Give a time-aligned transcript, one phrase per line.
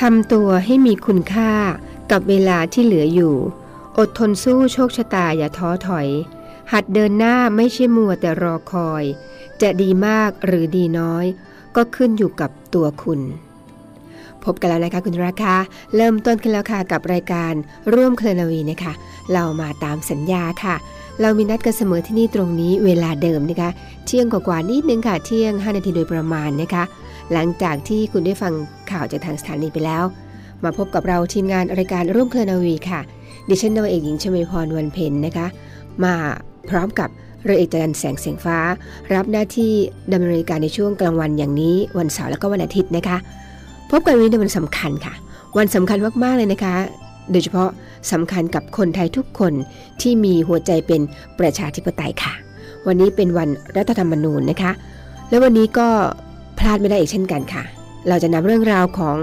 [0.00, 1.52] ทำตัวให้มีคุณค่า
[2.10, 3.34] กับเวลาที่เหลืออยู่
[3.98, 6.08] อดทนสู้โชคชะตาอย่าท้อถอย
[6.72, 9.04] หัดเดินหน้าไม่ใช่มัวแต่รอคอย
[9.62, 11.26] จะดีมากหรือดีน้อย
[11.76, 13.20] ก็ขึ้นอยู่กับตัวคุณ
[14.44, 15.54] พบกันแล้วนะคะคุณราคา
[15.96, 17.52] เริ่มต้นกันแล้วค่ะกับรายการ
[17.94, 18.92] ร่วมเคลนาวีนะคะ
[19.32, 20.76] เรามาตามสัญญาค่ะ
[21.20, 23.70] เรามีนัดกันเสมอที่นี่ตรงนี้เวลาเดิมนะคะ
[24.06, 26.84] เที่ยงกว่าๆนิดนึงค่ะ เที่ยง 5 นาทีโดยประมาณนะคะ
[27.32, 28.52] หลังจากที่คุณได้ฟัง
[28.90, 30.04] ข่าวจากทางสถานีไปแล้ว
[30.64, 33.00] มาพบกับเราทีมงานรายการร่วมเคลนาวีค่ะ
[33.48, 35.46] ดิฉันนวเอกหญิงชมพรวันเพ็ญนะคะ
[36.04, 36.14] มา
[36.70, 37.08] พร้อมกับ
[37.44, 38.58] เรือเอกจันแสงเสียงฟ้า
[39.14, 39.72] รับหน้าที่
[40.12, 43.16] ดำเนินรายการในช่วงกลางวันอย่างนี้ วันเสาร์และก็วันอาทิตย์นะคะ
[43.90, 45.14] พบกันวันนี้ในวันสำคัญค่ะ
[45.58, 46.74] วันสำคัญมากๆเลยนะคะ
[47.30, 47.70] โดยเฉพาะ
[48.12, 49.52] สำคัญกับคนไทยทุกคน
[50.00, 51.00] ที่มีหัวใจเป็น
[51.38, 52.32] ประชาธิปไตยค่ะ
[52.86, 54.72] วันนี้เป็นวันรัฐธรรมนูญนะคะ
[55.30, 55.88] และวันนี้ก็
[56.66, 57.62] ลาดไม่ได้อีกเช่นกันค่ะ
[58.08, 59.16] เราจะนำเรื่องราวของ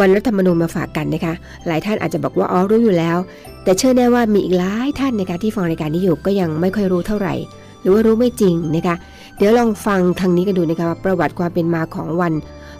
[0.00, 1.34] วันรัฐธรรมนูญมาฝากกันนะคะ
[1.66, 3.16] หลายท่านอาจจะบอกว่าอ๋อรู้อยู่แล้ว
[3.64, 7.34] แต่เชื่อแน่ว่ามีอีกหลายท่านนะคะที่ฟังรายการนี้อยู่ก็ยังไม่ค่อยรู้เท่าไหร่
[7.80, 8.96] หรือว่ารู้ไม่จริงนะคะ
[9.36, 12.32] เดี๋ยวลองฟังทางนี้กันดูนะคะว่าประวัติความเป็นมาของวัน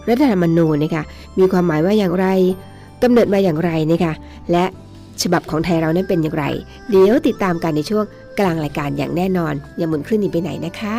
[0.09, 1.03] รัฐธรรมนูญนะคะ
[1.39, 2.27] มีความหมายว่าอย่างไร
[3.03, 4.13] กำเนิดมาอย่างไรนะคะ
[4.53, 4.65] และ
[5.23, 6.45] ฉบับของไทยเรานั้นเป็นอย่างไร
[6.91, 8.05] เดี๋ยวติดตามกันในช่วง
[8.39, 10.95] กลางรายการอย่างแน่นอน อย่าหมุนคลื่นนีไปไหนนะคะ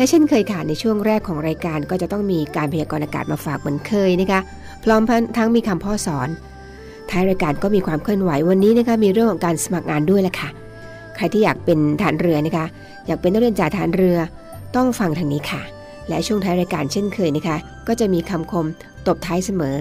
[0.00, 4.40] และเช่นเคยค่ะในช่วงแรกของรายการก็จะต้องมีการพยากรณ์อากาศมาฝากเหมือนเคยนะคะ
[4.84, 5.02] พร้อม
[5.36, 6.28] ทั้งมีคำพ่อสอน
[7.10, 10.48] ท้ายรายการก็มีความเคลื่อนไหววันนี้นะคะมีเรื่องของการสมัครงานด้วยแหละค่ะ
[11.16, 12.66] ใครที่อยากเป็นฐานเรือนะคะ
[13.06, 14.18] อยากเป็นนักเรียนจ่าฐานเรือ
[14.76, 15.62] ต้องฟังทางนี้ค่ะ
[16.08, 17.56] และช่วงท้ายรายการเช่นเคยนะคะ
[17.88, 18.66] ก็จะมีคำคม
[19.06, 19.76] ตบท้ายเสมอ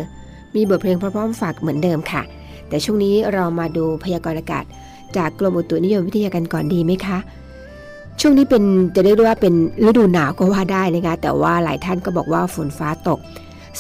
[0.56, 2.22] มีบทเพลงพร้อมๆฝากเหมือนเดิมค่ะ
[2.70, 4.66] แต่ช่วงนี้เรามาดูพยากรณ์อากาศ
[5.18, 7.18] จากกรมอุตุนิยมวิทยากันก่อนดีไหมคะ
[8.22, 8.64] ช่วงนี้เป็น
[8.96, 9.54] จะเรียกได้ว่าเป็น
[9.86, 13.20] ฤดูหนาวก็ว่าได้นะคะ แต่ว่าหลายท่านก็บอกว่าฝนฟ้าตก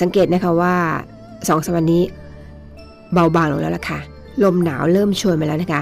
[0.02, 0.76] สังเกตนะคะว่า
[1.48, 2.04] สองสัปดาห์นี้
[3.14, 4.00] เบาบางลงแล้วล่ะค่ะ
[4.44, 5.82] ลมหนาวเริ่มชวนมาแล้วนะคะ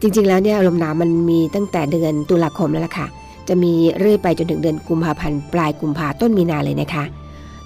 [0.00, 3.06] จริงๆแล้วเนี่ยลมหนาวมันมีตั้งแต่เดือนตุลาคมแล้วล่ะค่ะ
[3.48, 7.04] จะมีเรื่อยไปจนถึงเดือนกุมภาพันธ์ปลายกุมภาต้นมีนาเลยนะคะ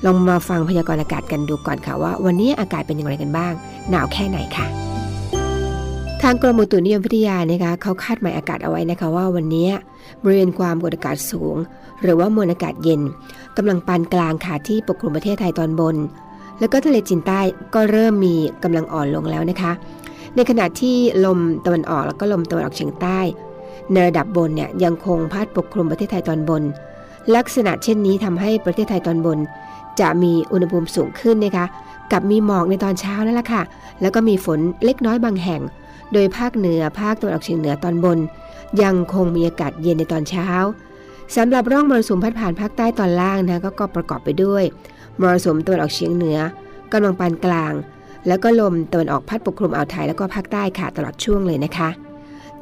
[0.04, 3.52] ลองมาฟังพยากรณ์อากาศกันดูก่อนค่ะว่า วันนี้อากาศเป็นอย่างไรกันบ้าง
[3.90, 4.87] หนาวแค่ไหนค่ะ
[6.22, 9.68] ทางกรมอุตุนิยมวิทยานะคะเขาคาดหมายอากาศเอาไว้นะคะว่าวันนี้
[10.22, 11.56] บริเวณความกดอากาศสูง
[12.02, 13.00] หรือว่ามวลอากาศเย็น
[13.56, 15.96] กำลังปานกลางค่ะที่ปกคลุมประเทศไทยตอนบน
[16.58, 17.40] แล้วก็ทะเลจีนใต้
[17.74, 19.72] ก็เริ่มมีกำลังอ่อนลงแล้วนะคะ
[20.34, 23.18] ในขณะที่ลมตะวันออกแล้วก็ลมตะวันออกเฉียงใต้
[23.92, 26.62] ในระดับบนเนี่ยยังคงพัดปกคลุมประเทศไทยตอนบน
[27.36, 29.38] ลักษณะเช่นนี้ทำให้ประเทศไทยตอนบน
[30.00, 31.66] จะมีอุณหภูมิสูงขึ้นนะคะ
[32.12, 33.62] กับมีหมอกในตอนเช้านั่นแหละค่ะ
[34.00, 35.62] แล้วก็มีฝนเล็กน้อยบางแห่ง
[36.12, 38.18] โดยภาคเหนือภาคตะวันออกเฉียงเหนือตอนบน
[38.82, 40.48] ยังคงมีอากาศเย็นในตอนเช้า
[41.36, 44.64] สำหรับร่องมรสุมพัดผ่านภาคใต้ตอนล่างนะก็ประกอบไปด้วย
[45.20, 46.38] มรสุมตะวันออกเฉียงเหนือ
[46.92, 47.72] กำลังปานกลาง
[48.26, 51.88] แล้วก็ลมตะวันออกพัดปกคลุมอ่าวไทยแล้วก็ภาคใต้ค่ะตลอดช่วงเลยนะคะ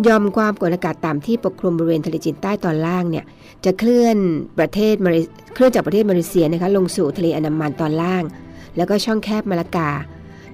[0.07, 3.25] ยอมความกดอากาศต่ำที่ปกคลุมบริเวณทะเลจีนใต้ตอนล่างเนี่ย
[3.65, 4.17] จะเคลื่อน
[4.59, 5.11] ประเทศมา
[5.55, 8.23] เคลื่อนจากประเทศมาเลเซียนะคะลงสู่ทะเลอันดามันตอนล่าง
[8.77, 9.91] แล้วก็ช่องแคบมาลากา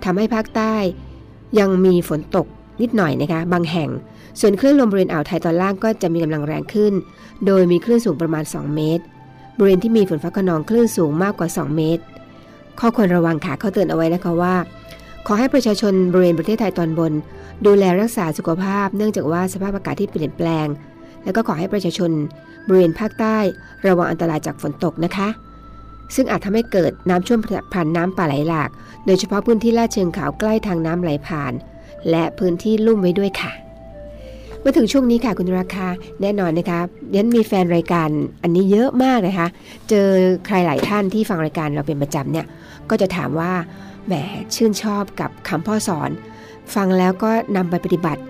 [0.05, 0.75] ทำให้ภาคใต้
[1.59, 2.47] ยังมีฝนตก
[2.83, 3.91] นิดหน่อยนะคะ บางแห่ง
[4.41, 6.93] ส่วนคลื่นลมบริเวณอ่าวไทยตอนล่างก็จะมีกำลังแรงขึ้น
[7.47, 9.05] โดยมีคลื่นสูงประมาณ 2 เมตร
[9.59, 12.03] บริเวณที่มีฝนฟ้าขนองคลื่นสูงมากกว่า 2 เมตร
[12.81, 14.55] ข้อควรระวังค่ะเขาเตือนเอาไว้นะคะว่า
[15.27, 17.13] ขอให้ประชาชนบริเวณประเทศไทยตอนบน
[17.67, 20.67] ดูแลรักษาสุขภาพ เนื่องจากว่าสภาพอากาศที่เปลี่ยนแปลง
[21.25, 22.11] แล้วก็ขอให้ประชาชน
[22.67, 23.37] บริเวณภาคใต้
[23.87, 25.29] ระวังอันตรายจากฝนตกนะคะ
[26.15, 27.41] ซึ่งอาจทำให้เกิดน้ำช่วม
[27.73, 28.71] ผ่านน้ำป่าไหลหลาก
[29.07, 31.53] โดยเฉพาะพื้นที่ลาดเชิงเขาใกล้ทางน้ำไหลผ่าน
[32.11, 33.53] และพื้นที่ลุ่มไว้ด้วยค่ะ
[34.65, 35.87] มาถึงช่วงนี้ค่ะคุณราคา
[36.23, 36.81] แน่นอนนะคะ
[37.15, 38.09] ยันมีแฟนรายการ
[38.43, 39.47] อันนี้เยอะมากนะคะ
[39.89, 40.09] เจอ
[40.47, 42.47] ใครหลายท่านที่ฟังรายการเราเป็นประจำเนี่ย
[42.91, 43.53] ก็จะถามว่า
[44.07, 44.13] แหม
[44.55, 46.11] ชื่นชอบกับคำพ่อสอน
[46.75, 48.21] ฟังแล้วก็นำไปปฏิบัติ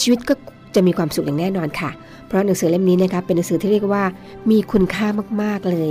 [0.00, 0.34] ชีวิตก็
[0.74, 1.90] จะมีความสุขอย่างแน่นอนค่ะ
[2.26, 4.04] เพราะหนังสือเล่มนี้นะคะเป็นหนังสือที่เรียกว่า
[4.50, 5.06] มีคุณค่า
[5.42, 5.90] มากๆเลย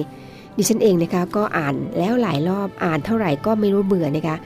[0.57, 4.37] ดิฉันเองนะคะก็อ่านแล้วหลายรอบอ่านเท่าไหร่ก็ไม่รู้เบื่อนะคะ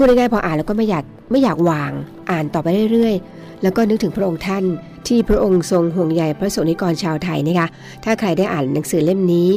[0.00, 1.92] พูดง่ายๆพออ่านแล้วก็ไม่อยากไม่อยากวาง
[2.30, 4.64] อ่านต่อไปเรื่อยๆ แล้วก็นึกถึงพระองค์ท่าน
[5.08, 7.68] ที่พระองค์ทรงห่วงใยพระสงฆ์นิกรชาวไทยนะคะ
[8.04, 9.48] ถ้าใครได้อ่านหนังสือเล่มนี้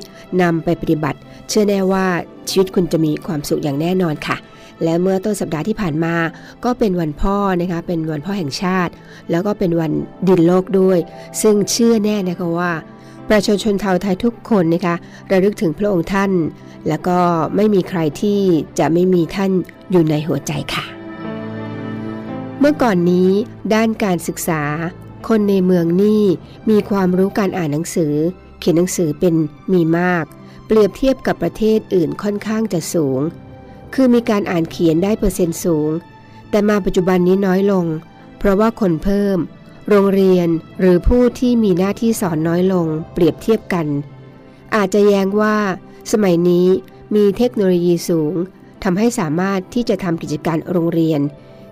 [0.41, 1.19] นำไปปฏิบัติ
[1.49, 2.05] เชื่อแน่ว่า
[2.49, 4.37] ชีวิตคุณจะมีความสุขอย่างแน่นอนค่ะ
[4.83, 6.15] และเมื่อต้นสัปดาห์ที่ผ่านมา
[6.65, 8.91] ก็เป็นวันพ่อนะคะ เป็นวันพ่อแห่งชาติ
[9.31, 9.91] แล้วก็เป็นวัน
[10.27, 10.99] ดินโลกด้วย
[11.41, 12.71] ซึ่งเชื่อแน่นะคะว่า
[13.29, 14.95] ประชาชนชาวไทยทุกคนนะคะ
[15.31, 16.31] ระลึกถึงพระองค์ท่าน
[16.87, 17.17] แล้วก็
[17.55, 18.39] ไม่มีใครที่
[18.79, 19.51] จะไม่มีท่าน
[19.91, 20.85] อยู่ในหัวใจค่ะ
[22.59, 23.29] เมื่อก่อนนี้
[23.73, 24.63] ด้านการศึกษา
[25.27, 26.23] คนในเมืองนี่
[26.69, 28.13] มีความรู้การอ่านหนังสือ
[28.59, 29.35] เขียนหนังสือเป็น
[29.73, 30.25] มีมาก
[30.65, 33.19] เปรียบเทียบกับประเทศอื่นค่อนข้างจะสูง
[33.93, 35.89] คือมีการอ่านเขียนได้เปอร์เซ็นต์สูง
[36.49, 37.85] แต่มาปัจจุบันนี้น้อยลง
[38.37, 39.37] เพราะว่าคนเพิ่ม
[39.89, 40.47] โรงเรียน
[40.79, 43.87] หรือผู้ที่มีหน้าที่สอนน้อยลงเปรียบเทียบกัน
[44.75, 45.57] อาจจะแย้งว่า
[46.11, 46.67] สมัยนี้
[47.15, 48.33] มีเทคโนโลยีสูง
[48.83, 51.21] ทำให้สามารถที่จะทำกิจการโรงเรียน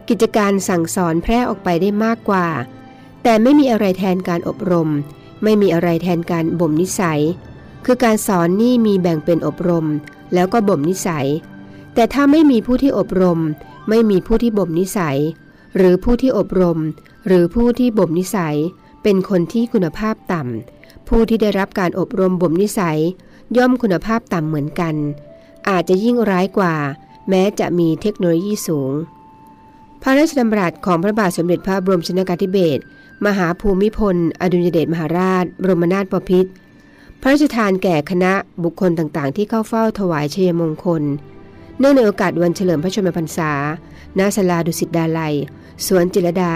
[0.09, 2.47] กิจการสั่งสอนแพร่ออกไปได้มากกว่า
[3.23, 4.89] แต่ไม่มีอะไรแทนการอบรม
[5.43, 7.21] ไม่มีอะไรแทนการบ่มนิสัย
[7.85, 9.87] คือการสอนนี่มีแบ่งเป็นอบรม
[10.33, 11.27] แล้วก็บ่มนิสัย
[11.93, 13.39] แต่ถ้าไม่มีผู้ที่อบรม
[13.89, 15.17] ไม่มีผู้ที่บ่มนิสัย
[15.77, 16.79] หรือผู้ที่อบรม
[17.27, 18.57] หรือผู้ที่บ่มนิสัย
[19.03, 22.99] เป็นคนที่คุณภาพต่ำ ผู้ที่ได้รับการอบรมบ่มนิสัย
[23.57, 24.95] ย่อมคุณภาพต่ำเหมือนกัน
[25.69, 26.75] อาจจะยิ่งร้ายกว่า
[27.29, 28.91] แม้จะมีเทคโนโลยีสูง
[30.01, 32.81] พระราชดำรัสของพระบาทสมเด็จพระบรมชนกาธิเบศร
[33.25, 36.51] มหาภูมิพล อดุลยเดชมหาราช บรมนาถบพิตร
[37.21, 38.33] พระราชทานแก่คณะ
[38.63, 41.03] บุคคลต่างๆ ที่เข้าเฝ้าถวายเชยมงคล
[41.79, 43.51] เนื่องในโอกาสวันเฉลิมพระชนมพรรษา
[44.19, 45.35] ณ ศาลาดุสิตดาลัย
[45.87, 46.55] สวนจิรดา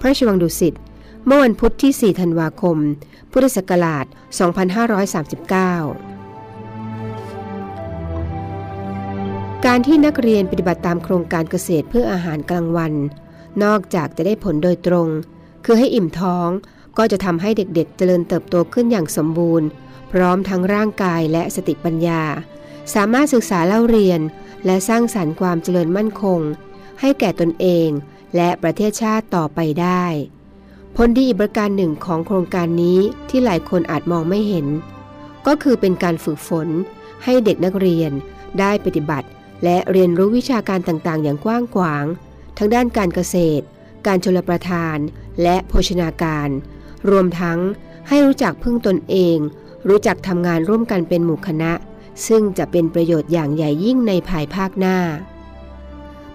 [0.00, 0.74] พระราชวังดุสิต
[1.26, 2.76] เมื่อวันพุธที่ 4 ธันวาคม
[3.32, 4.14] พุทธศักราช 2539
[9.66, 12.92] การที่นักเรียนปฏิบัติตามโครงการเกษตรเพื่ออาหารกลางวัน
[13.62, 15.08] นอกจากจะได้ผลโดยตรง
[15.64, 16.48] คือให้อิ่มท้อง
[16.98, 19.66] ก็จะทำให้เด็กๆเจริญเติบโตขึ้นอย่างสมบูรณ์
[20.12, 22.22] พร้อมทั้งร่างกายและสติปัญญา
[22.94, 24.20] สามารถศึกษาเล่าเรียน
[24.66, 26.40] และสร้างสรรค์ความเจริญมั่นคง
[27.00, 27.88] ให้แก่ตนเอง
[28.36, 30.04] และประเทศชาติต่อไปได้
[30.96, 32.98] ผลดีอีกประการหนึ่งของโครงการนี้
[33.28, 34.66] ที่หลายคนอาจมองไม่เห็น
[35.46, 36.68] ก็คือเป็นการฝึกฝน
[37.24, 38.12] ให้เด็กนักเรียน
[38.60, 39.28] ได้ปฏิบัติ
[39.64, 42.04] และเรียนรู้วิชาการต่างๆ อย่างกว้างขวาง
[42.58, 43.64] ทั้งด้านการเกษตร
[44.06, 44.96] การชลประทาน
[45.42, 46.48] และโภชนาการ
[47.10, 47.58] รวมทั้ง
[48.08, 49.36] ให้รู้จักพึ่งตนเอง
[49.88, 51.72] รู้จักทำงานร่วมกันเป็นหมู่คณะ
[52.26, 54.98] ซึ่งจะเป็นประโยชน์อย่างใหญ่ยิ่งในภายภาคหน้า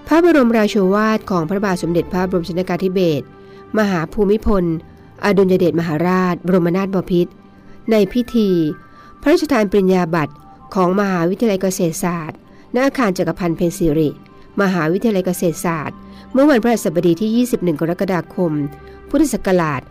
[0.09, 3.25] พระบรมราโชวาทของพระบาทสมเด็จพระบรมชนกาธิเบศร
[3.77, 4.63] มหาภูมิพล
[5.25, 7.31] อดุลยเดชมหาราช บรมนาถบพิตร
[7.91, 8.49] ในพิธี
[9.21, 10.33] พระราชทานปริญญาบัตร
[10.75, 12.37] ของมหาวิทยาลัยเกษตรศาสตร์
[12.75, 14.09] ณอาคารจักรพันธ์เพนซิริ
[14.61, 15.97] มหาวิทยาลัยเกษตรศาสตร์
[16.33, 18.51] เมื่อวันพฤหัสบดีที่ 21 กรกฎาคม
[19.09, 19.81] พุทธศักราช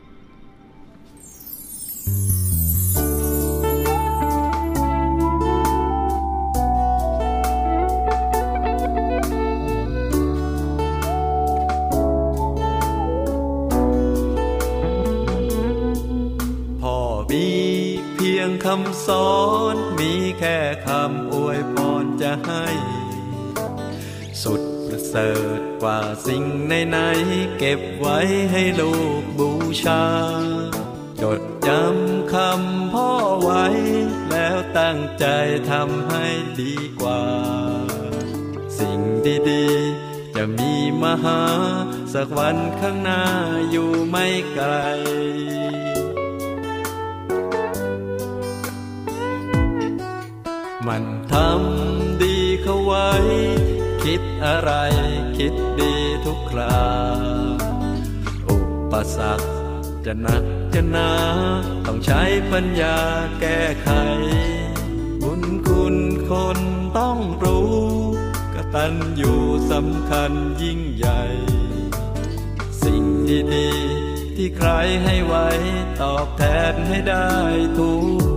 [18.72, 19.32] คำสอ
[19.74, 22.66] นมีแค่คำอวยพรจะให้
[24.42, 28.18] สุดประเสริฐกว่าสิ่งในไหนๆเก็บไว้
[28.52, 29.50] ให้ลูกบู
[29.84, 30.04] ชา
[31.22, 33.10] จดจำคำพ่อ
[33.42, 33.66] ไว้
[34.30, 35.26] แล้วตั้งใจ
[35.70, 36.24] ทำให้
[36.60, 37.24] ดีกว่า
[38.78, 39.00] สิ่ง
[39.50, 41.42] ดีๆ จะมีมาหา
[42.14, 43.24] สักวันข้างหน้า
[43.70, 44.66] อยู่ไม่ไกล
[50.88, 53.10] มันทำดีเข้าไว้
[54.04, 54.72] คิดอะไร
[55.38, 56.82] คิดดีทุกครา
[58.48, 58.58] อุ
[58.92, 59.48] ปสรรค
[60.06, 61.10] จะหนักจะหนา
[61.86, 62.98] ต้องใช้ปัญญา
[63.40, 63.90] แก้ไข
[65.22, 65.96] บุญคุณ
[66.30, 66.58] คน
[66.98, 67.76] ต้องรู้
[68.54, 69.40] กตันอยู่
[69.72, 71.22] สำคัญยิ่งใหญ่
[72.82, 73.04] สิ่ง
[73.54, 74.70] ดีๆที่ใคร
[75.04, 75.48] ให้ไว้
[76.00, 76.42] ตอบแท
[76.72, 77.28] นให้ได้
[77.78, 77.92] ทุ
[78.26, 78.27] ก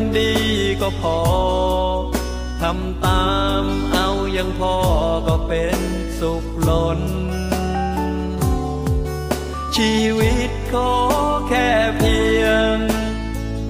[0.00, 0.34] คนดี
[0.80, 1.18] ก็พอ
[2.62, 4.74] ทำตามเอายังพอ
[5.26, 5.78] ก็เป็น
[6.20, 7.00] สุขล้น
[9.76, 10.92] ชีวิตขอ
[11.48, 12.76] แค่เพียง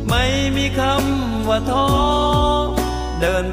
[0.08, 0.24] ไม่
[0.56, 1.88] มีคำว่าท้อ
[3.20, 3.46] เดิน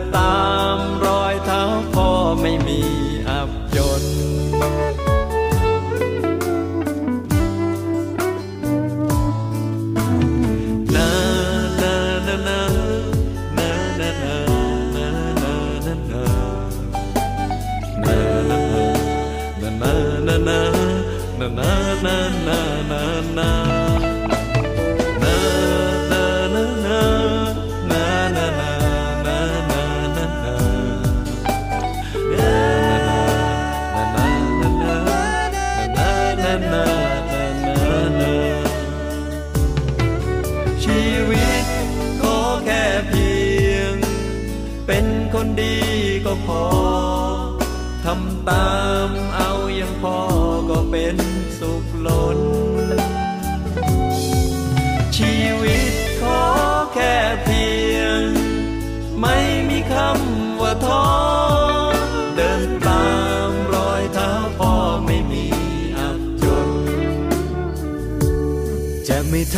[22.06, 22.60] na na
[22.90, 23.02] na
[23.38, 23.75] na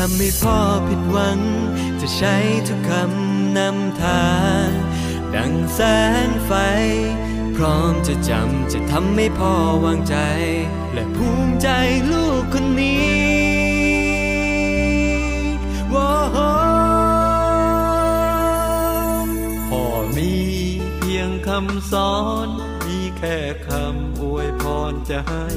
[0.08, 1.40] ำให้พ่อผิดหวัง
[2.02, 2.36] จะใช้
[2.68, 4.28] ทุกคำนำทา
[4.66, 4.70] ง
[5.36, 5.80] ดังแส
[6.28, 6.52] งไฟ
[7.56, 10.18] พร้อมจะจำจะทำให้พ่อวางใจ
[10.94, 11.70] และภูมิใจ
[12.12, 13.28] ลูกคนนี้
[15.94, 16.10] ว้
[19.70, 19.84] พ่อ
[20.18, 20.34] มี
[20.98, 22.48] เพียงคำสอน
[22.86, 23.38] มีแค่
[23.68, 25.48] คำอวยพรจะให้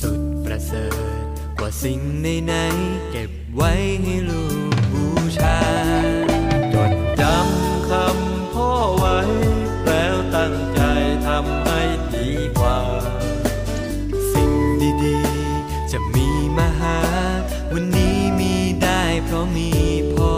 [0.00, 0.86] สุดประเสริ
[1.24, 1.29] ฐ
[1.60, 2.54] กว่าสิ่งในไหน
[3.10, 5.06] เก็บไว้ให้ลูกบู
[5.38, 5.58] ชา
[6.74, 9.18] จดจำคำพ่อไว้
[9.86, 10.80] แล้วตั้งใจ
[11.26, 11.80] ทำให้
[12.14, 12.78] ดีกว่า
[14.32, 14.52] สิ่ง
[15.04, 16.98] ดีๆ จะมีมาหา
[17.72, 19.70] วันนี้มีได้เพราะมี
[20.14, 20.32] พ่อ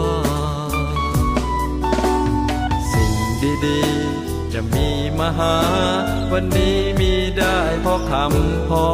[2.93, 3.13] สิ่ง
[3.65, 4.87] ดีๆ จะมี
[5.19, 5.55] มาหา
[6.33, 8.85] วันนี้มีได้เพราะคำพ่อ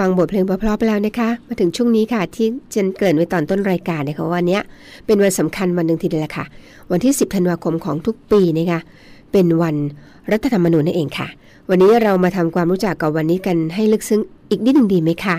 [0.00, 4.58] ฟังบทเพลงเพราะๆไปแล้วนะคะ มาถึงช่วงนี้ค่ะ ที่เจนเกริ่นไว้ตอนต้นรายการนะคะว่าวันนี้
[5.06, 6.44] เป็นวันสำคัญวันหนึ่งทีเดียวค่ะ
[6.90, 8.80] วันที่ 10ธันวาคมของทุกปีนะคะ
[9.32, 9.76] เป็นวัน
[10.30, 11.28] รัฐธรรมนูญนั่นเองค่ะ
[11.68, 15.36] วันนี้เรามาทำความรู้จักกับวันนี้กันให้ลึกซึ้งอีกนิดหนึ่งดีไหมคะ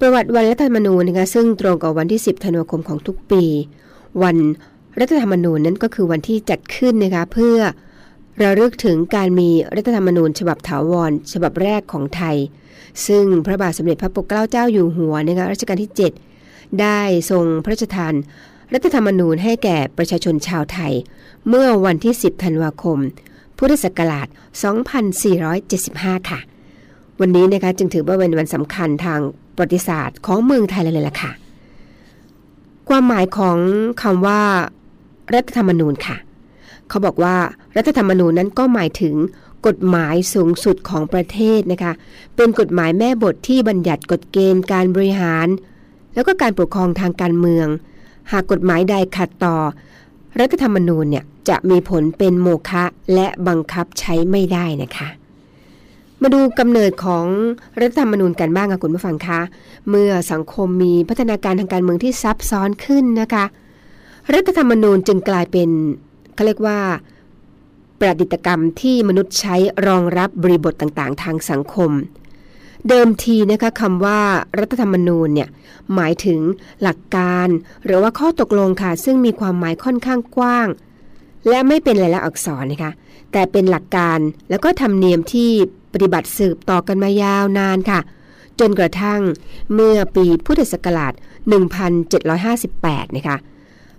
[0.00, 3.42] ประวัติวันรัฐธรรมนูญนะคะซึ่งตรงกับวันที่ 10ธันวาคมของทุกปี
[4.22, 4.36] วัน
[5.00, 7.56] รัฐธรรมนูญนั้นก็คือวันที่จัดขึ้นนะคะเพื่อ
[8.42, 12.36] ระลึกถึงการมีรัฐธรรมนูญ ฉบับถาวร ฉบับแรกของไทย
[13.06, 15.92] ซึ่งพระบาทสมเด็จพระปกเกล้าเจ้าอยู่หัวนะคะรัชกาลที่
[16.34, 18.14] 7 ได้ทรงพระราชทาน
[18.74, 20.92] รัฐธรรมนูญให้แก่ประชาชนชาวไทย
[21.48, 22.98] เมื่อวันที่ 10 ธันวาคม
[23.58, 24.28] พุทธศักราช
[25.48, 26.40] 2475 ค่ะ
[27.20, 29.20] วันนี้นะคะจึงถือว่าเป็นวันสำคัญทาง
[29.56, 31.32] ประวัติศาสตร์ของเมืองไทยเลยล่ะค่ะ
[32.88, 33.58] ความหมายของ
[34.02, 34.40] คำว่า
[35.34, 36.16] รัฐธรรมนูญค่ะ
[36.88, 37.36] เขาบอกว่า
[37.76, 39.14] รัฐธรรมนูญนั้นก็หมายถึง
[39.66, 41.92] กฎหมายสูงสุดของประเทศนะคะ
[42.36, 45.46] เป็นกฎหมายแม่บทที่บัญญัติกฎเกณฑ์การบริหาร
[46.14, 47.66] แล้วก็การปกครองทางการเมือง
[48.32, 49.56] หากกฎหมายใดขัดต่อ
[50.40, 55.08] รัฐธรรมนูญเนี่ยจะมีผลเป็นโมฆะและบังคับใช้ไม่ได้นะคะ
[56.22, 57.26] มาดูกำเนิดของ
[57.80, 59.40] รัฐธรรมนูญกันบ้างค่ะคุณผู้ฟังคะ
[59.90, 63.44] เมื่อสังคมมีพัฒนาการทางการเมืองที่ซับซ้อนขึ้นนะคะ
[64.34, 65.68] รัฐธรรมนูญจึงกลายเป็น
[66.34, 66.78] เขาเรียกว่า
[68.00, 71.90] ประดิษฐกรรมที่มนุษย์ใช้รองรับบริบทต่างๆ ทางสังคม
[72.88, 74.20] เดิมทีนะคะคำว่า
[74.58, 75.48] รัฐธรรมนูญเนี่ย
[75.94, 76.40] หมายถึง
[76.82, 77.48] หลักการ
[77.84, 80.68] หรือว่าข้อตกลงค่ะ ซึ่งมีความหมายค่อนข้างกว้าง
[81.48, 82.92] และไม่เป็นลายลักษณ์อักษรนะคะ
[83.32, 84.18] แต่เป็นหลักการ
[84.50, 85.50] แล้วก็ธรรมเนียมที่
[85.92, 88.00] ปฏิบัติสืบต่อกันมายาวนานค่ะ
[88.60, 89.20] จนกระทั่ง
[89.74, 91.12] เมื่อปีพุทธศักราช
[92.34, 93.36] 1758 นะคะ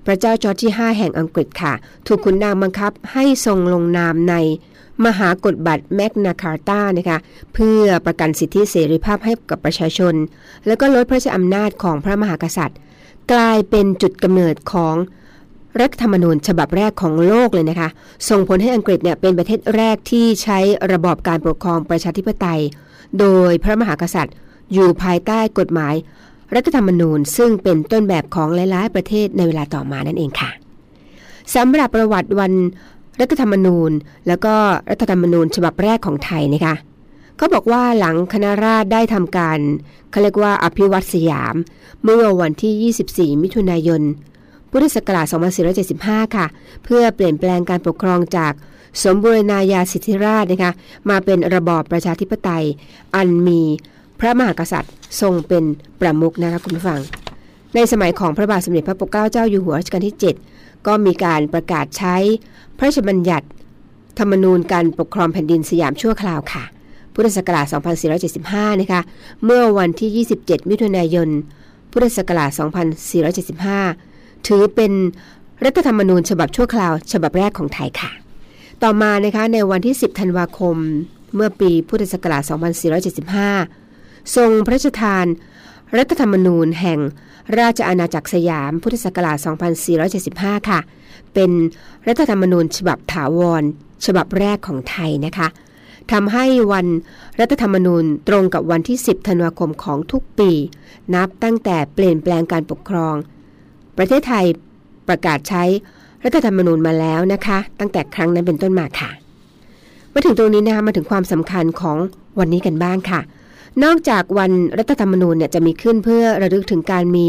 [0.07, 1.73] พระเจ้าจอร์จที่ 5 แห่งอังกฤษค่ะ
[2.07, 4.35] ถูกขุนนางบังคับให้ทรงลงนามใน
[5.05, 7.17] มหากฎบัตรแมกนาคาร์ตานะคะ
[7.53, 10.13] เพื่อประกันสิทธิเสรีภาพให้กับประชาชน
[10.67, 12.79] แล้วก็ลดพระราชอำนาจของพระมหากษัตริย์
[13.31, 14.95] กลายเป็นจุดกำเนิดของ
[15.81, 17.89] รัฐธรรมนูญฉบับแรกของโลกเลยนะคะ
[18.29, 20.59] ส่งผลให้อังกฤษเนี่ยเป็นประเทศแรกที่ใช้
[20.93, 22.61] ระบอบการปกครองประชาธิปไตย
[23.19, 24.35] โดยพระมหากษัตริย์
[24.73, 25.95] อยู่ภายใต้กฎหมาย
[26.55, 30.49] รัฐธรรมนูญซึ่งเป็นต้นแบบของหลาย ๆ ประเทศในเวลาต่อมานั่นเองค่ะ
[31.55, 32.53] สำหรับประวัติวัน
[33.21, 33.91] รัฐธรรมนูญ
[34.27, 34.53] แล้วก็
[34.89, 36.75] รัฐธรรมนูญฉบับแรกของไทยนะคะ
[37.37, 39.59] เขาบอกว่าหลังคณะราษฎรได้ทำการ
[40.11, 41.55] เขาเรียกว่าอภิวัตสยาม
[42.03, 44.01] เมื่อวันที่ 24 มิถุนายน
[44.71, 45.25] พุทธศักราช
[45.81, 46.45] 2475 ค่ะ
[46.83, 48.53] เพื่อเปลี่ยนแปลงการปกครองจาก
[49.03, 50.71] สมบูรณาญาสิทธิราชนะคะ
[51.09, 52.65] มาเป็นระบอบประชาธิปไตย
[53.15, 53.61] อันมี
[54.19, 55.63] พระมหากษัตริย์ทรงเป็น
[56.01, 56.99] ประมุขนะคะคุณผู้ฟัง
[57.75, 60.17] ในสมัยของพระบาทสมเด็จพระปกเกล้าเจ้าอยู่หัวรัชกาลที่
[60.51, 62.15] 7 ก็มีการประกาศใช้
[62.77, 63.47] พระราชบัญญัติ
[64.19, 66.63] ธรรมนูญการปกครองแผ่นดินสยามชั่วคราวค่ะ
[67.13, 67.65] พุทธศักราช
[68.23, 69.01] 2475 นะคะ
[69.45, 71.29] เมื่อวันที่ 27 มิถุนายน
[71.91, 72.49] พุทธศักราช
[73.89, 74.91] 2475 ถือเป็น
[75.65, 78.11] รัฐธรรมนูญฉบับชั่วคราว ฉบับแรกของไทยค่ะ
[78.83, 80.75] ต่อมานะคะในวันที่ 10 ธันวาคม
[81.35, 82.43] เมื่อปีพุทธศักราช
[83.17, 83.86] 2475
[84.35, 85.25] ทรงพระราชทาน
[85.97, 86.99] รัฐธรรมนูญแห่ง
[87.59, 89.37] ราชอาณาจักรสยามพุทธศักราช
[90.03, 90.79] 2475 ค่ะ
[91.33, 91.51] เป็น
[92.07, 93.63] รัฐธรรมนูญฉบับถาวร
[94.05, 95.47] ฉบับแรกของไทยนะคะ
[96.11, 96.87] ทำให้วัน
[97.39, 100.51] รัฐธรรมนูญตรงกับวันที่ 10 ธันวาคมของทุกปี
[101.15, 103.15] นับตั้งแต่เปลี่ยนแปลงการปกครอง
[103.97, 104.45] ประเทศไทย
[105.07, 105.63] ประกาศใช้
[106.23, 109.09] รัฐธรรมนูญมาแล้วนะคะ ตั้งแต่ครั้งนั้นเป็นต้นมาค่ะ
[110.13, 111.97] มาถึงตรงนี้นะคะมาถึงความสำคัญของ
[112.39, 113.19] วันนี้กันบ้างค่ะ
[113.83, 117.27] นอกจากวันรัฐธรรมนูญเนี่ยจะมีขึ้นเพื่อระลึกถึงการมี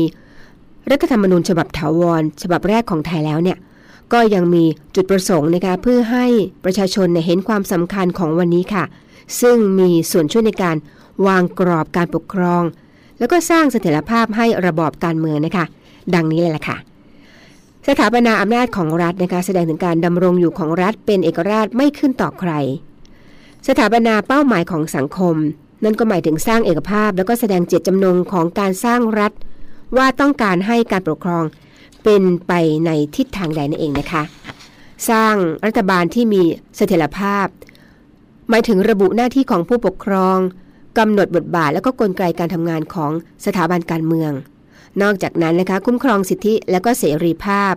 [0.90, 3.58] รัฐธรรมนูญฉบับถาวร ฉบับแรกของไทยแล้วเนี่ย
[4.12, 4.64] ก็ยังมี
[4.94, 6.26] จุดประสงค์นะคะเพื่อให้
[6.64, 8.84] ประชาชนเห็นความสำคัญของวันนี้ค่ะ
[9.40, 10.76] ซึ่งมีส่วนช่วยในการ
[11.26, 12.62] วางกรอบการปกครอง
[13.18, 15.64] แล้วก็สร้างเสถียรภาพให้ระบอบการเมืองนะคะ
[16.14, 16.76] ดังนี้เลยล่ะค่ะ
[17.88, 22.52] สถาปนาอำนาจของรัฐนะคะแสดงถึงการดำรงอยู่ของรัฐเป็นเอกราชไม่ขึ้นต่อใคร
[23.68, 25.36] สถาปนาเป้าหมายของสังคม
[25.84, 29.32] นั่นก็หมายถึงสร้างเอกภาพแล้วก็แสดงเจตจำนงของการสร้างรัฐ
[29.96, 31.44] ว่าต้องการให้การปกครอง
[32.04, 32.52] เป็นไป
[32.86, 34.22] ในทิศทางใดนั่นเองนะคะ
[35.10, 35.34] สร้าง
[35.66, 36.42] รัฐบาลที่มี
[36.76, 37.46] เสถียรภาพ
[38.48, 40.38] หมายถึงระบุหน้าที่ของผู้ปกครอง
[40.98, 43.12] กำหนดบทบาทและก็กลไกการทำงานของ
[43.44, 44.32] สถาบันการเมือง
[45.02, 47.74] นอกจากนั้นนะคะคุ้มครองสิทธิและก็เสรีภาพ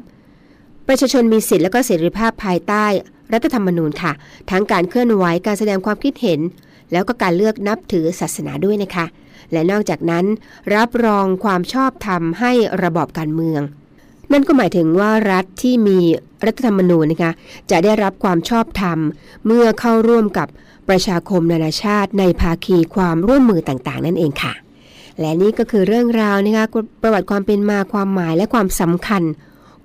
[0.88, 2.86] ประชาชนมีสิทธิและก็เสรีภาพภายใต้
[3.34, 4.12] รัฐธรรมนูญค่ะ
[4.52, 6.40] ทั้งการเคลื่อนไหวการแสดงความคิดเห็น
[6.92, 9.06] แล้วก็การเลือกนับถือศาสนาด้วยนะคะ
[9.52, 10.26] และนอกจากนั้น
[10.76, 12.52] รับรองความชอบธรรมให้
[12.84, 13.62] ระบอบการเมือง
[14.32, 16.00] นั่นก็หมายถึงว่ารัฐที่มี
[16.46, 17.32] รัฐธรรมนูญนะคะ
[17.72, 19.00] จะได้รับความชอบธรรม
[19.46, 20.48] เมื่อเข้าร่วมกับ
[20.90, 24.54] ประชาคมนานาชาติในภาคีความร่วมมือต่างๆ นั่นเองค่ะ
[25.20, 26.66] และนี่ก็คือเรื่องราวนะคะ
[27.02, 29.24] ประวัติความเป็นมาความหมายและความสำคัญ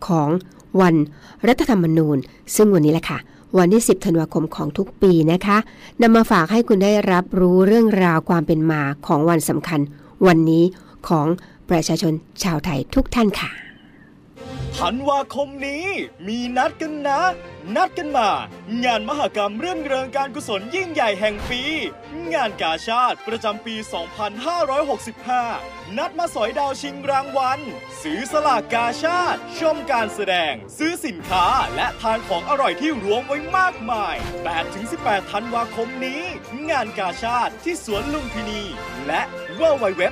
[0.06, 0.28] ของ
[0.80, 0.94] วัน
[1.48, 2.16] รัฐธรรมนูญ
[2.56, 3.18] ซึ่งวันนี้แหละค่ะ
[3.58, 5.58] วันที่ 10 ธันวาคมของทุกปีนะคะ
[6.02, 9.80] นำมาฝากให้คุณได้รับรู้เรื่องราวความเป็นมาของวันสำคัญ
[10.26, 10.64] วันนี้
[11.08, 11.26] ของ
[11.70, 13.50] ประชาชนชาวไทยทุกท่านค่ะ
[14.76, 15.84] ธันวาคมนี้
[16.26, 17.20] มีนัดกันนะ
[17.74, 18.30] นัดกันมา
[18.84, 21.62] งานมหกรรมเรื่องเริงการกุศลยิ่งใหญ่แห่งปี
[22.32, 23.74] งานกาชาติประจำปี
[25.06, 27.60] 2565 นัดมาสอยดาวชิงรางวัล
[28.02, 34.14] ซื้อสลากกาชาติ ชมการแสดง ซื้อสินค้าและทานของอร่อยที่รวมไว้มากมาย
[34.72, 36.22] 8-18 ธันวาคมนี้
[36.70, 38.62] งานกาชาติที่สวนลุมพินี
[39.06, 39.22] และ
[39.60, 40.02] www.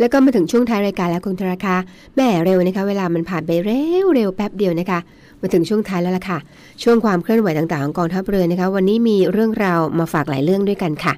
[0.00, 1.74] แล้ว ก็มาถึงช่วงท้ายรายการแล้วคุณธราคา
[2.16, 4.98] แม่เร็วนะคะ เวลามันผ่านไปเร็วเร็วแป๊บเดียวนะคะ
[5.40, 6.38] มาถึงช่วงท้ายแล้วล่ะค่ะ
[6.82, 11.12] ช่วงความเคลื่อนไหวต่างๆของกองทัพเรือนะคะ วันนี้มีเรื่องราวมาฝากหลายเรื่องด้วยกันค่ะ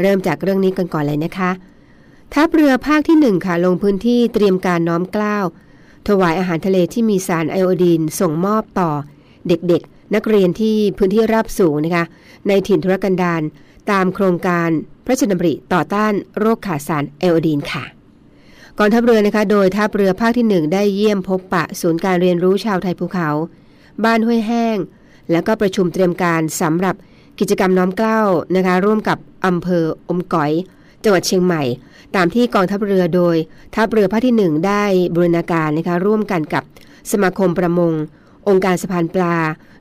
[0.00, 1.50] เริ่มจากเรื่องนี้กันก่อนเลยนะคะ
[2.34, 5.44] ทัพเรือภาคที่ 1 ค่ะ ลงพื้นที่เตรียมการน้อมกล้าว
[6.08, 8.90] ถวายอาหารทะเลที่มีสารไอโอดีน ส่งมอบต่อ
[9.48, 12.04] เด็กๆ นักเรียนที่พื้นที่ราบสูงนะคะ
[12.48, 13.42] ในถิ่นธุรกันดาร
[13.90, 14.68] ตามโครงการ
[15.04, 17.84] พระชนบริต่อต้านโรคขาดสารไอโอดีนค่ะ
[18.78, 23.28] กองทัพเรือนะคะ โดยทัพเรือภาคที่ 1 ได้เยี่ยมพบปะศูนย์การเรียนรู้ชาวไทยภูเขา
[24.04, 24.76] บ้านห้วยแห้ง
[25.30, 26.94] แล้วก็ประชุมเตรียมการสำหรับ
[27.40, 28.20] กิจกรรมน้อมเกล้า
[28.56, 30.52] นะคะ ร่วมกับอำเภออมก๋อย
[31.02, 31.62] จังหวัดเชียงใหม่
[32.16, 33.36] ตามที่กองทัพเรือโดย
[33.74, 36.62] ทัพเรือภาคที่ 1 ได้บรูรณาการนะคะร่วมกันกับ
[37.10, 37.92] สมาคมประมง
[38.48, 39.36] องค์การสะพานปลา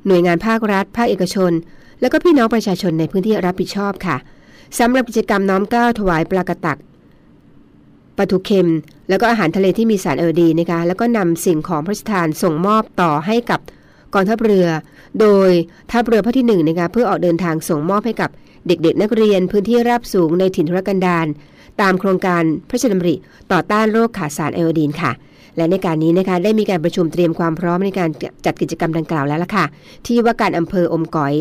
[0.06, 1.52] หน่วยงานภาครัฐ ภาคเอกชน
[2.02, 4.18] และก็พี่น้องประชาชนในพื้นที่รับผิดชอบค่ะ
[4.80, 6.78] สำหรับกิจกรรมน้อมเกล้าถวายปลากระตัก
[8.18, 8.70] ปลาทูเค็ม
[9.10, 13.60] แล้วก็อาหารทะเลที่มีสารเออดีนะคะแล้วก็นำสิ่งของพระราชทานส่งมอบต่อให้กับ
[14.14, 14.68] กองทัพเรือ
[15.20, 15.50] โดย
[15.92, 18.30] ทัพเรือภาคที่1นนะคะเพื่อออกเดินทางส่งมอบให้กับ
[18.68, 21.28] เด็กๆ นักเรียนพื้นที่ราบสูงในถิ่นทุรกันดาร
[21.82, 23.16] ตามโครงการพระราชดำริ
[23.52, 25.12] ต่อต้านโรคขาดสารไอโอดีนค่ะ
[25.58, 28.10] และในการนี้นะคะได้มีการประชุมเตรียมความพร้อมในการ
[28.46, 29.66] จัดกิจกรรมดังกล่าวแล้วล่ะค่ะ
[30.06, 31.34] ที่ว่าการอำเภออมก๋อย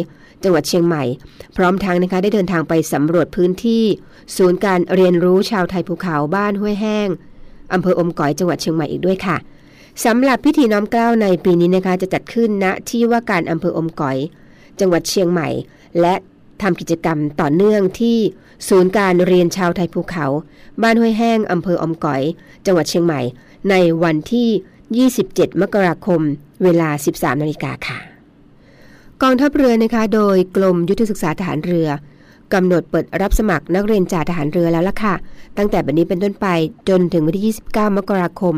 [0.44, 1.04] จังหวัดเชียงใหม่
[1.56, 3.84] พร้อมทั้งนะคะได้เดินทางไปสำรวจพื้นที่
[4.36, 7.08] ศูนย์การเรียนรู้ชาวไทยภูเขาบ้านห้วยแห้ง
[7.72, 9.36] อำเภออมก๋อยจังหวัดเชียงใหม่อีกด้วยค่ะ
[10.04, 14.16] สำหรับพิธีน้อมเกล้าในปีนี้นะคะจะจัดขึ้นณที่ว่าการอำเภออมก๋อย
[14.80, 15.48] จังหวัดเชียงใหม่
[16.00, 16.14] และ
[16.62, 18.18] ทำกิจกรรมต่อเนื่องที่
[18.68, 20.26] ศูนย์การเรียนชาวไทยภูเขา
[20.82, 22.22] บ้านห้วยแห้งอำเภออมก๋อย
[22.66, 23.20] จังหวัดเชียงใหม่
[23.70, 26.20] ในวันที่ 27 มกราคม
[26.62, 27.98] เวลา 13 นาฬิกาค่ะ
[29.22, 31.88] กองทัพเรือนะคะ โดยกรมยุทธศึกษาทหารเรือ
[32.54, 35.14] กำหนดเปิดรับสมัครนักเรียนจ่าทหารเรือแล้วล่ะค่ะ
[35.56, 36.46] ตั้งแต่บัดนี้เป็นต้นไป
[36.88, 38.54] จนถึงวันที่ 29 มกราคม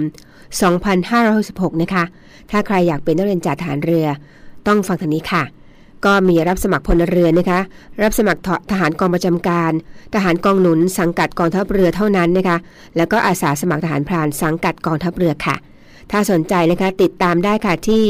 [0.90, 2.04] 2566 นะคะ
[2.50, 4.06] ถ้าใครอยากเป็นนักเรียนจ่าทหารเรือ
[4.66, 5.42] ต้องฟังทางนี้ค่ะ
[6.04, 7.60] ก็มีรับสมัครพลเรือนนะคะ
[8.02, 9.72] รับสมัครทหารกองประจำการ
[10.14, 12.56] ทหารกองหนุน สังกัดกองทัพเรือเท่านั้นนะคะ
[12.96, 15.56] แล้วก็อาสาสมัครทหารพรานสังกัดกองทัพเรือค่ะ
[16.10, 18.04] ถ้าสนใจนะคะติดตามได้ค่ะที่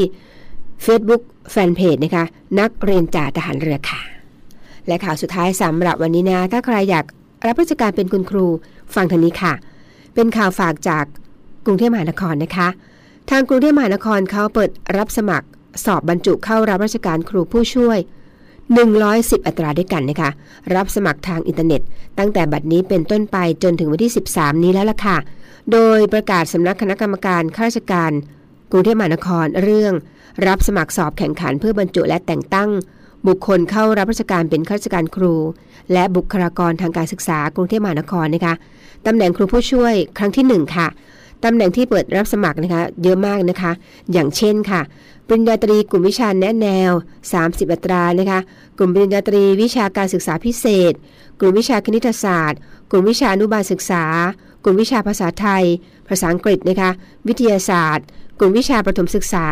[0.85, 2.23] Facebook แฟนเพจนะคะ
[2.59, 4.01] นักเรียนจ่าทหารเรือค่ะ
[4.87, 7.05] และข่าวสุดท้ายสำหรับวันนี้นะ ถ้าใครอยาก
[7.47, 8.45] รับราชการเป็นคุณครู
[8.95, 9.53] ฟังทางนี้ค่ะ
[10.15, 11.05] เป็นข่าวฝากจาก
[11.65, 12.67] กรุงเทพมหานครนะคะ
[13.29, 15.47] ทางกรุงเทพมหานครเขาเปิดรับสมัคร
[15.85, 17.99] สอบบรรจุเข้ารับราชการครูผู้ช่วย
[18.71, 20.29] 110 อัตราด้วยกันนะคะ
[20.75, 21.81] รับสมัครทางอินเทอร์เน็ต
[22.17, 25.17] ตั้งแต่บัดนี้เป็นต้นไปจนถึงวันที่ 13 นี้แล้วล่ะค่ะ
[25.71, 28.11] โดยประกาศสำนักคณะกรรมการข้าราชการ
[28.71, 29.93] กรุงเทพมหานครเรื่อง
[30.47, 32.69] รับสมัครสอบแข่งขันเพื่อบรรจุและแต่งตั้ง
[33.27, 35.33] บุคคลเข้ารับราชการเป็นข้าราชการครู
[35.93, 38.53] และบุคลากรทางการศึกษากรุงเทพมหานครนะคะ
[39.05, 40.87] ตำแหน่งครูผู้ช่วยครั้งที่ 1 ค่ะ
[41.43, 43.71] ตำแหน่งที่เปิดรับสมัครนะคะ เยอะมากนะคะ
[44.11, 44.81] อย่างเช่นค่ะ
[45.27, 46.91] ปริญญาตรีกลุ่มวิชาแนะแนว
[47.31, 48.39] 30 อัตรานะคะ
[48.77, 50.93] กลุ่มปริญญาตรีวิชาการศึกษาพิเศษ
[51.39, 52.59] กลุ่มวิชาคณิตศาสตร์
[52.91, 54.03] กลุ่มวิชาอนุบาลศึกษา
[54.63, 55.63] กลุ่มวิชาภาษาไทย
[56.09, 56.89] ภาษาอังกฤษนะคะ
[57.27, 58.05] วิทยาศาสตร์
[58.39, 59.45] กลุ่มวิชาประถมศึกษา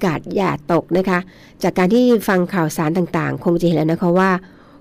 [0.03, 1.19] กาดอย่าตกนะคะ
[1.63, 4.29] จากการที่ฟังข่าวสารต่างๆ คงจะเห็นแล้วนะคะว่า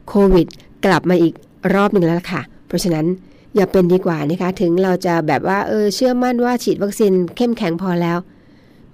[0.09, 0.47] โควิด
[0.85, 1.35] กลับมาอีก
[1.75, 3.07] รอบหนึ่งแล้วค่ะ เพราะฉะนั้น
[3.55, 8.19] อย่าเป็นดีกว่านะคะ ถึงเราจะแบบว่าเออเชื่อมั่นว่าฉีดวัคซีนเข้มแข็งพอแล้ว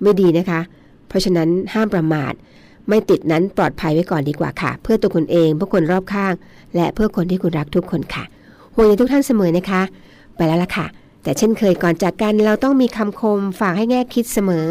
[0.03, 0.61] ไม่ดีนะคะ
[1.09, 2.33] เพราะฉะนั้นห้ามประมาท
[2.91, 6.33] ไม่ติดนั้นปลอดภัยไว้ก่อนดีกว่าค่ะ เพื่อตัวคุณเองเพื่อคนรอบข้าง
[6.77, 8.25] และเพื่อคนที่คุณรักทุกคนค่ะ
[8.75, 9.83] ห่วงใยทุกท่านเสมอนะคะ
[10.37, 10.87] ไปแล้วล่ะค่ะ
[11.23, 14.67] แต่เช่นเคยก่อนจากกันเราต้องมีคำคมฝากให้แง่คิดเสมอ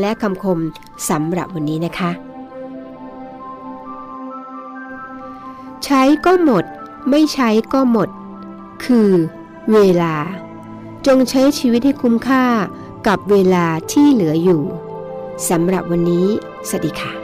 [0.00, 0.58] และคำคม
[1.08, 2.10] สำหรับวันนี้นะคะ
[5.84, 6.64] ใช้ก็หมด
[7.10, 8.08] ไม่ใช้ก็หมด
[8.84, 9.10] คือ
[9.72, 10.14] เวลา
[11.06, 12.44] จงใช้ชีวิตให้คุ้มค่า
[13.06, 14.62] กับเวลาที่เหลืออยู่
[15.48, 16.26] สำหรับวันนี้
[16.68, 17.19] สวัสดีค่ะ